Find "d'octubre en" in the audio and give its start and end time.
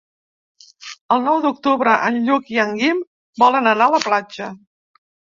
1.41-2.17